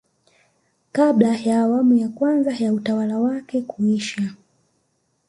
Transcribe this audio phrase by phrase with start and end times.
[0.91, 4.31] kabla ya awamu ya kwanza ya utawala wake kuisha